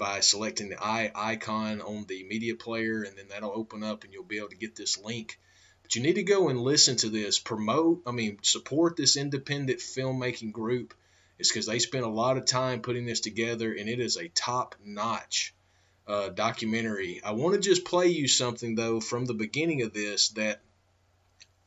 by 0.00 0.20
selecting 0.20 0.70
the 0.70 0.82
eye 0.82 1.12
icon 1.14 1.82
on 1.82 2.06
the 2.06 2.24
media 2.24 2.54
player, 2.54 3.02
and 3.02 3.18
then 3.18 3.26
that'll 3.28 3.52
open 3.52 3.84
up 3.84 4.02
and 4.02 4.12
you'll 4.14 4.24
be 4.24 4.38
able 4.38 4.48
to 4.48 4.56
get 4.56 4.74
this 4.74 4.98
link. 4.98 5.38
But 5.82 5.94
you 5.94 6.02
need 6.02 6.14
to 6.14 6.22
go 6.22 6.48
and 6.48 6.58
listen 6.58 6.96
to 6.96 7.10
this, 7.10 7.38
promote, 7.38 8.00
I 8.06 8.12
mean, 8.12 8.38
support 8.40 8.96
this 8.96 9.18
independent 9.18 9.80
filmmaking 9.80 10.52
group. 10.52 10.94
It's 11.40 11.50
because 11.50 11.66
they 11.66 11.78
spent 11.78 12.04
a 12.04 12.08
lot 12.08 12.36
of 12.36 12.44
time 12.44 12.82
putting 12.82 13.06
this 13.06 13.20
together, 13.20 13.72
and 13.72 13.88
it 13.88 13.98
is 13.98 14.16
a 14.16 14.28
top 14.28 14.74
notch 14.84 15.54
uh, 16.06 16.28
documentary. 16.28 17.20
I 17.24 17.32
want 17.32 17.54
to 17.54 17.60
just 17.60 17.84
play 17.84 18.08
you 18.08 18.28
something, 18.28 18.74
though, 18.74 19.00
from 19.00 19.24
the 19.24 19.34
beginning 19.34 19.80
of 19.82 19.94
this 19.94 20.28
that 20.30 20.60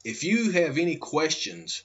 if 0.05 0.23
you 0.23 0.51
have 0.51 0.77
any 0.77 0.97
questions 0.97 1.83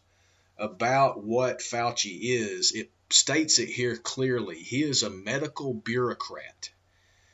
about 0.58 1.24
what 1.24 1.60
Fauci 1.60 2.18
is, 2.20 2.72
it 2.72 2.90
states 3.10 3.58
it 3.58 3.68
here 3.70 3.96
clearly. 3.96 4.58
He 4.58 4.82
is 4.82 5.02
a 5.02 5.10
medical 5.10 5.72
bureaucrat. 5.72 6.70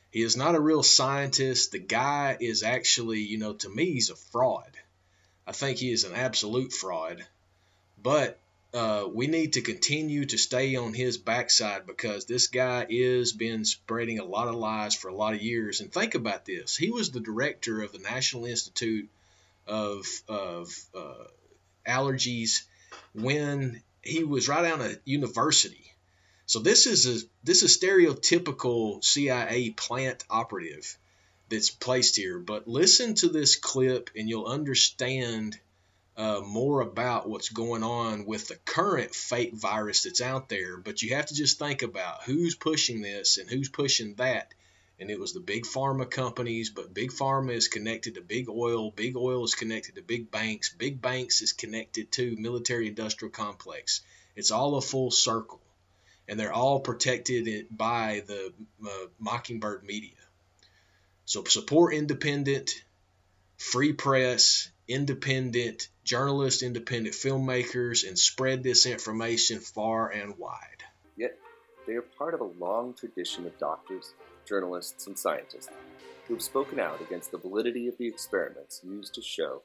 He 0.09 0.21
is 0.21 0.37
not 0.37 0.55
a 0.55 0.61
real 0.61 0.83
scientist. 0.83 1.73
The 1.73 1.79
guy 1.79 2.37
is 2.39 2.63
actually, 2.63 3.19
you 3.19 3.39
know, 3.39 3.53
to 3.55 3.69
me, 3.69 3.91
he's 3.91 4.09
a 4.09 4.15
fraud. 4.15 4.71
I 5.45 5.51
think 5.51 5.79
he 5.79 5.91
is 5.91 6.05
an 6.05 6.13
absolute 6.13 6.71
fraud. 6.71 7.25
But 8.01 8.39
uh, 8.75 9.07
we 9.07 9.27
need 9.27 9.53
to 9.53 9.61
continue 9.61 10.25
to 10.25 10.37
stay 10.37 10.75
on 10.75 10.93
his 10.93 11.17
backside 11.17 11.87
because 11.87 12.25
this 12.25 12.47
guy 12.47 12.85
is 12.89 13.31
been 13.31 13.63
spreading 13.63 14.19
a 14.19 14.25
lot 14.25 14.49
of 14.49 14.55
lies 14.55 14.93
for 14.93 15.07
a 15.07 15.15
lot 15.15 15.33
of 15.33 15.41
years. 15.41 15.79
And 15.79 15.91
think 15.91 16.13
about 16.13 16.43
this: 16.43 16.75
he 16.75 16.91
was 16.91 17.09
the 17.09 17.21
director 17.21 17.81
of 17.81 17.93
the 17.93 17.99
National 17.99 18.45
Institute 18.45 19.07
of 19.65 20.05
of 20.27 20.73
uh, 20.93 21.23
Allergies 21.87 22.63
when 23.13 23.81
he 24.01 24.25
was 24.25 24.49
right 24.49 24.65
out 24.65 24.81
of 24.81 24.99
university. 25.05 25.93
So 26.45 26.59
this 26.59 26.85
is 26.85 27.05
a 27.07 27.25
this 27.45 27.63
is 27.63 27.77
stereotypical 27.77 29.01
CIA 29.01 29.69
plant 29.69 30.25
operative 30.29 30.97
that's 31.47 31.69
placed 31.69 32.17
here. 32.17 32.39
But 32.39 32.67
listen 32.67 33.15
to 33.15 33.29
this 33.29 33.55
clip 33.55 34.09
and 34.17 34.27
you'll 34.27 34.47
understand 34.47 35.57
uh, 36.17 36.41
more 36.45 36.81
about 36.81 37.27
what's 37.27 37.49
going 37.49 37.83
on 37.83 38.25
with 38.25 38.47
the 38.47 38.55
current 38.55 39.13
fake 39.13 39.53
virus 39.53 40.03
that's 40.03 40.21
out 40.21 40.47
there. 40.47 40.77
But 40.77 41.01
you 41.01 41.15
have 41.15 41.25
to 41.27 41.35
just 41.35 41.59
think 41.59 41.81
about 41.81 42.23
who's 42.23 42.55
pushing 42.55 43.01
this 43.01 43.37
and 43.37 43.49
who's 43.49 43.69
pushing 43.69 44.15
that. 44.15 44.53
And 44.97 45.11
it 45.11 45.19
was 45.19 45.33
the 45.33 45.41
big 45.41 45.65
pharma 45.65 46.09
companies, 46.09 46.69
but 46.69 46.93
big 46.93 47.11
pharma 47.11 47.51
is 47.51 47.67
connected 47.67 48.15
to 48.15 48.21
big 48.21 48.47
oil. 48.47 48.91
Big 48.91 49.17
oil 49.17 49.43
is 49.43 49.53
connected 49.53 49.95
to 49.95 50.01
big 50.01 50.31
banks. 50.31 50.73
Big 50.73 51.01
banks 51.01 51.41
is 51.41 51.51
connected 51.51 52.13
to 52.13 52.37
military 52.37 52.87
industrial 52.87 53.31
complex. 53.31 53.99
It's 54.37 54.51
all 54.51 54.75
a 54.75 54.81
full 54.81 55.11
circle, 55.11 55.59
and 56.29 56.39
they're 56.39 56.53
all 56.53 56.79
protected 56.79 57.67
by 57.69 58.23
the 58.25 58.53
uh, 58.85 59.07
Mockingbird 59.19 59.83
media. 59.83 60.11
So 61.25 61.43
support 61.43 61.93
independent, 61.93 62.71
free 63.57 63.91
press, 63.91 64.69
independent 64.87 65.89
journalists, 66.03 66.63
independent 66.63 67.15
filmmakers, 67.15 68.07
and 68.07 68.17
spread 68.17 68.63
this 68.63 68.85
information 68.85 69.59
far 69.59 70.09
and 70.09 70.37
wide. 70.37 70.83
Yet, 71.15 71.37
they 71.87 71.93
are 71.93 72.01
part 72.01 72.33
of 72.33 72.41
a 72.41 72.51
long 72.59 72.93
tradition 72.93 73.45
of 73.45 73.57
doctors, 73.57 74.13
journalists, 74.47 75.07
and 75.07 75.17
scientists 75.17 75.69
who 76.27 76.33
have 76.33 76.43
spoken 76.43 76.79
out 76.79 77.01
against 77.01 77.31
the 77.31 77.37
validity 77.37 77.87
of 77.87 77.97
the 77.97 78.07
experiments 78.07 78.81
used 78.83 79.13
to 79.13 79.21
show 79.21 79.61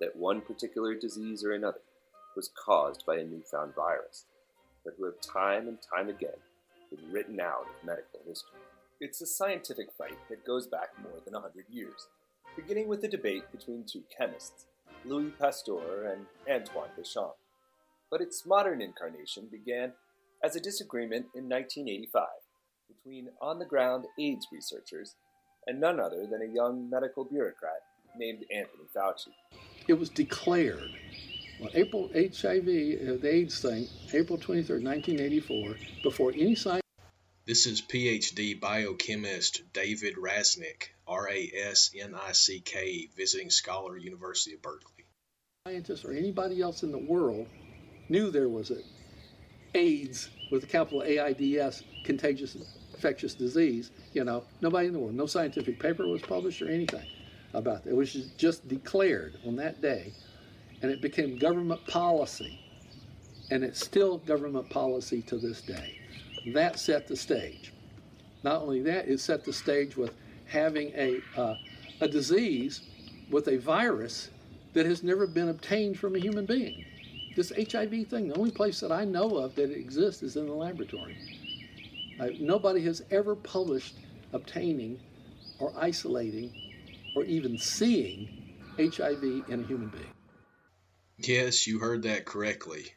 that 0.00 0.16
one 0.16 0.40
particular 0.40 0.94
disease 0.94 1.44
or 1.44 1.52
another 1.52 1.80
was 2.36 2.50
caused 2.54 3.06
by 3.06 3.16
a 3.16 3.24
newfound 3.24 3.74
virus, 3.74 4.24
but 4.84 4.94
who 4.98 5.04
have 5.04 5.20
time 5.20 5.68
and 5.68 5.78
time 5.80 6.08
again 6.08 6.36
been 6.90 7.12
written 7.12 7.40
out 7.40 7.66
of 7.68 7.86
medical 7.86 8.20
history. 8.26 8.58
It's 9.00 9.20
a 9.20 9.26
scientific 9.26 9.92
fight 9.96 10.18
that 10.28 10.46
goes 10.46 10.66
back 10.66 10.90
more 11.02 11.20
than 11.24 11.34
a 11.34 11.40
hundred 11.40 11.64
years, 11.70 12.06
beginning 12.56 12.88
with 12.88 13.02
a 13.04 13.08
debate 13.08 13.44
between 13.50 13.84
two 13.84 14.02
chemists, 14.16 14.66
Louis 15.04 15.30
Pasteur 15.38 16.12
and 16.12 16.26
Antoine 16.48 16.90
Béchamp. 16.98 17.34
But 18.10 18.20
its 18.20 18.46
modern 18.46 18.80
incarnation 18.80 19.48
began 19.50 19.92
as 20.42 20.54
a 20.54 20.60
disagreement 20.60 21.26
in 21.34 21.48
1985 21.48 22.26
between 22.88 23.28
on 23.40 23.58
the 23.58 23.64
ground 23.64 24.06
AIDS 24.18 24.46
researchers 24.52 25.14
and 25.66 25.80
none 25.80 25.98
other 25.98 26.26
than 26.26 26.42
a 26.42 26.54
young 26.54 26.88
medical 26.88 27.24
bureaucrat 27.24 27.82
named 28.16 28.44
Anthony 28.52 28.84
Fauci. 28.94 29.32
It 29.88 29.94
was 29.94 30.10
declared 30.10 30.90
on 31.60 31.70
April 31.74 32.10
HIV, 32.14 32.68
uh, 32.68 33.20
the 33.20 33.30
AIDS 33.32 33.60
thing, 33.60 33.88
April 34.12 34.38
23, 34.38 34.82
1984, 34.82 35.74
before 36.02 36.32
any 36.32 36.54
science. 36.54 36.82
This 37.46 37.66
is 37.66 37.82
PhD 37.82 38.58
biochemist 38.58 39.62
David 39.72 40.16
Rasnick, 40.16 40.93
R 41.06 41.28
A 41.28 41.50
S 41.54 41.90
N 41.98 42.14
I 42.14 42.32
C 42.32 42.60
K, 42.60 43.08
visiting 43.16 43.50
scholar, 43.50 43.96
University 43.96 44.54
of 44.54 44.62
Berkeley. 44.62 45.04
Scientists 45.66 46.04
or 46.04 46.12
anybody 46.12 46.60
else 46.60 46.82
in 46.82 46.92
the 46.92 46.98
world 46.98 47.46
knew 48.08 48.30
there 48.30 48.48
was 48.48 48.70
a 48.70 48.78
AIDS 49.74 50.28
with 50.50 50.64
a 50.64 50.66
capital 50.66 51.02
AIDS, 51.02 51.82
contagious 52.04 52.56
infectious 52.92 53.34
disease. 53.34 53.90
You 54.12 54.24
know, 54.24 54.44
nobody 54.60 54.86
in 54.86 54.92
the 54.92 54.98
world, 54.98 55.14
no 55.14 55.26
scientific 55.26 55.78
paper 55.80 56.06
was 56.06 56.22
published 56.22 56.62
or 56.62 56.68
anything 56.68 57.06
about 57.52 57.84
that. 57.84 57.90
It 57.90 57.96
was 57.96 58.12
just 58.36 58.66
declared 58.68 59.38
on 59.46 59.56
that 59.56 59.82
day 59.82 60.12
and 60.82 60.90
it 60.90 61.00
became 61.00 61.38
government 61.38 61.86
policy. 61.86 62.60
And 63.50 63.62
it's 63.62 63.84
still 63.84 64.18
government 64.18 64.70
policy 64.70 65.22
to 65.22 65.38
this 65.38 65.60
day. 65.60 65.98
That 66.54 66.78
set 66.78 67.06
the 67.06 67.16
stage. 67.16 67.72
Not 68.42 68.62
only 68.62 68.82
that, 68.82 69.08
it 69.08 69.20
set 69.20 69.44
the 69.44 69.52
stage 69.52 69.96
with 69.96 70.14
having 70.46 70.92
a, 70.94 71.20
uh, 71.36 71.54
a 72.00 72.08
disease 72.08 72.82
with 73.30 73.48
a 73.48 73.56
virus 73.56 74.30
that 74.74 74.86
has 74.86 75.02
never 75.02 75.26
been 75.26 75.48
obtained 75.48 75.98
from 75.98 76.16
a 76.16 76.18
human 76.18 76.46
being. 76.46 76.84
This 77.36 77.52
HIV 77.56 78.08
thing, 78.08 78.28
the 78.28 78.36
only 78.36 78.50
place 78.50 78.80
that 78.80 78.92
I 78.92 79.04
know 79.04 79.36
of 79.38 79.54
that 79.56 79.70
it 79.70 79.78
exists 79.78 80.22
is 80.22 80.36
in 80.36 80.46
the 80.46 80.54
laboratory. 80.54 81.16
Uh, 82.20 82.28
nobody 82.38 82.82
has 82.84 83.02
ever 83.10 83.34
published 83.34 83.96
obtaining 84.32 85.00
or 85.58 85.72
isolating 85.76 86.52
or 87.16 87.24
even 87.24 87.58
seeing 87.58 88.28
HIV 88.78 89.22
in 89.48 89.64
a 89.64 89.66
human 89.66 89.88
being. 89.88 90.12
Yes, 91.18 91.66
you 91.66 91.78
heard 91.78 92.02
that 92.02 92.24
correctly. 92.24 92.92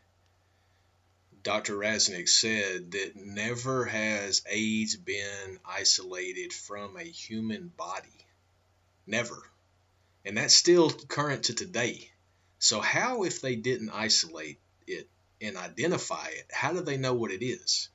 Dr. 1.47 1.77
Rasnick 1.77 2.27
said 2.27 2.91
that 2.91 3.15
never 3.15 3.85
has 3.85 4.41
AIDS 4.49 4.97
been 4.97 5.59
isolated 5.65 6.51
from 6.51 6.97
a 6.97 7.03
human 7.03 7.69
body. 7.69 8.27
Never. 9.05 9.49
And 10.25 10.35
that's 10.35 10.53
still 10.53 10.89
current 10.89 11.43
to 11.43 11.53
today. 11.53 12.11
So, 12.59 12.81
how, 12.81 13.23
if 13.23 13.39
they 13.39 13.55
didn't 13.55 13.91
isolate 13.91 14.59
it 14.87 15.07
and 15.39 15.55
identify 15.55 16.27
it, 16.31 16.47
how 16.51 16.73
do 16.73 16.81
they 16.81 16.97
know 16.97 17.13
what 17.13 17.31
it 17.31 17.41
is? 17.41 17.87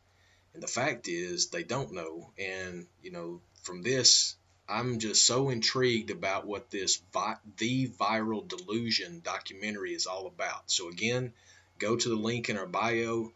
And 0.55 0.63
the 0.63 0.67
fact 0.67 1.07
is, 1.07 1.49
they 1.49 1.63
don't 1.63 1.93
know. 1.93 2.33
And, 2.39 2.87
you 3.03 3.11
know, 3.11 3.43
from 3.65 3.83
this, 3.83 4.35
I'm 4.67 4.99
just 4.99 5.27
so 5.27 5.51
intrigued 5.51 6.11
about 6.11 6.47
what 6.47 6.71
this 6.71 7.03
vi- 7.13 7.37
the 7.59 7.91
viral 7.91 8.49
delusion 8.49 9.21
documentary 9.23 9.93
is 9.93 10.07
all 10.07 10.27
about. 10.27 10.71
So 10.71 10.89
again, 10.89 11.35
go 11.79 11.97
to 11.97 12.09
the 12.09 12.17
link 12.17 12.49
in 12.49 12.57
our 12.57 12.65
bio. 12.65 13.31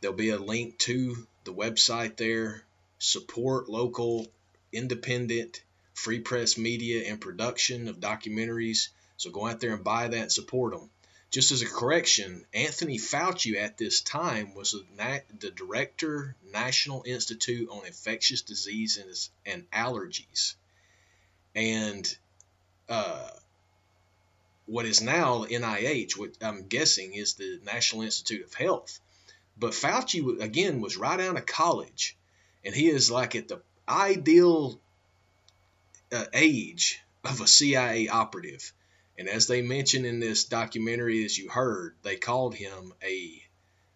There'll 0.00 0.16
be 0.16 0.30
a 0.30 0.38
link 0.38 0.78
to 0.78 1.26
the 1.44 1.52
website 1.52 2.16
there. 2.16 2.62
Support 2.98 3.68
local, 3.68 4.26
independent, 4.72 5.62
free 5.94 6.20
press 6.20 6.56
media 6.56 7.08
and 7.08 7.20
production 7.20 7.88
of 7.88 8.00
documentaries. 8.00 8.88
So 9.16 9.30
go 9.30 9.46
out 9.46 9.60
there 9.60 9.74
and 9.74 9.82
buy 9.82 10.08
that 10.08 10.16
and 10.16 10.32
support 10.32 10.72
them. 10.72 10.90
Just 11.30 11.52
as 11.52 11.60
a 11.60 11.66
correction, 11.66 12.46
Anthony 12.54 12.98
Fauci 12.98 13.56
at 13.56 13.76
this 13.76 14.00
time 14.00 14.54
was 14.54 14.74
the 14.98 15.50
director, 15.50 16.36
National 16.52 17.02
Institute 17.06 17.68
on 17.68 17.84
Infectious 17.84 18.40
Diseases 18.42 19.28
and 19.44 19.70
Allergies. 19.70 20.54
And 21.54 22.16
uh, 22.88 23.28
what 24.64 24.86
is 24.86 25.02
now 25.02 25.44
NIH, 25.44 26.16
what 26.16 26.30
I'm 26.40 26.66
guessing 26.66 27.12
is 27.12 27.34
the 27.34 27.60
National 27.64 28.02
Institute 28.02 28.46
of 28.46 28.54
Health. 28.54 28.98
But 29.58 29.72
Fauci, 29.72 30.40
again, 30.40 30.80
was 30.80 30.96
right 30.96 31.20
out 31.20 31.36
of 31.36 31.46
college. 31.46 32.16
And 32.64 32.74
he 32.74 32.88
is 32.88 33.10
like 33.10 33.34
at 33.34 33.48
the 33.48 33.60
ideal 33.88 34.80
uh, 36.12 36.24
age 36.32 37.00
of 37.24 37.40
a 37.40 37.46
CIA 37.46 38.08
operative. 38.08 38.72
And 39.18 39.28
as 39.28 39.46
they 39.46 39.62
mentioned 39.62 40.06
in 40.06 40.20
this 40.20 40.44
documentary, 40.44 41.24
as 41.24 41.36
you 41.36 41.48
heard, 41.48 41.96
they 42.02 42.16
called 42.16 42.54
him 42.54 42.92
a 43.02 43.42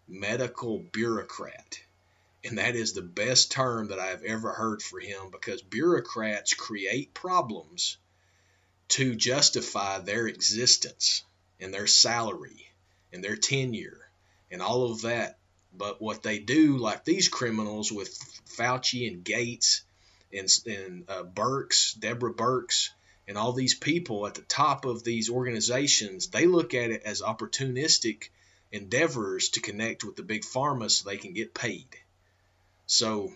medical 0.07 0.79
bureaucrat. 0.79 1.79
And 2.43 2.57
that 2.57 2.75
is 2.75 2.91
the 2.91 3.01
best 3.01 3.51
term 3.51 3.87
that 3.87 3.99
I've 3.99 4.23
ever 4.23 4.51
heard 4.51 4.81
for 4.81 4.99
him 4.99 5.29
because 5.31 5.61
bureaucrats 5.61 6.53
create 6.53 7.13
problems 7.13 7.97
to 8.89 9.15
justify 9.15 9.99
their 9.99 10.27
existence 10.27 11.23
and 11.61 11.73
their 11.73 11.87
salary 11.87 12.69
and 13.13 13.23
their 13.23 13.37
tenure 13.37 14.01
and 14.51 14.61
all 14.61 14.91
of 14.91 15.03
that. 15.03 15.37
But 15.75 16.01
what 16.01 16.23
they 16.23 16.39
do, 16.39 16.77
like 16.77 17.03
these 17.03 17.29
criminals 17.29 17.91
with 17.91 18.17
Fauci 18.57 19.07
and 19.11 19.23
Gates 19.23 19.81
and, 20.31 20.47
and 20.65 21.09
uh, 21.09 21.23
Birx, 21.23 21.99
Deborah 21.99 22.33
Birx, 22.33 22.89
and 23.27 23.37
all 23.37 23.53
these 23.53 23.73
people 23.73 24.27
at 24.27 24.35
the 24.35 24.41
top 24.41 24.85
of 24.85 25.03
these 25.03 25.29
organizations, 25.29 26.27
they 26.27 26.45
look 26.45 26.73
at 26.73 26.91
it 26.91 27.03
as 27.05 27.21
opportunistic 27.21 28.29
endeavors 28.71 29.49
to 29.49 29.61
connect 29.61 30.03
with 30.03 30.15
the 30.15 30.23
big 30.23 30.41
pharma 30.41 30.89
so 30.91 31.09
they 31.09 31.17
can 31.17 31.33
get 31.33 31.53
paid. 31.53 31.87
So, 32.85 33.33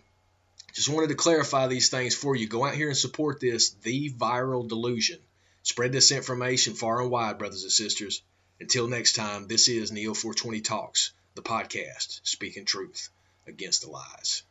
just 0.74 0.90
wanted 0.90 1.10
to 1.10 1.16
clarify 1.16 1.68
these 1.68 1.90
things 1.90 2.16
for 2.16 2.36
you. 2.36 2.48
Go 2.48 2.66
out 2.66 2.75
here 2.75 2.90
and 2.90 2.98
support 2.98 3.40
this, 3.40 3.69
the 3.81 4.12
viral 4.12 4.68
delusion. 4.68 5.19
Spread 5.63 5.92
this 5.92 6.12
information 6.12 6.74
far 6.74 7.01
and 7.01 7.10
wide, 7.10 7.38
brothers 7.38 7.63
and 7.63 7.72
sisters. 7.72 8.22
Until 8.60 8.88
next 8.88 9.13
time, 9.13 9.48
this 9.48 9.68
is 9.69 9.92
Neo 9.92 10.13
420 10.13 10.62
Talks, 10.62 11.12
the 11.38 11.44
podcast, 11.44 12.19
speaking 12.24 12.66
truth 12.66 13.10
against 13.45 13.84
the 13.84 13.89
lies. 13.92 14.42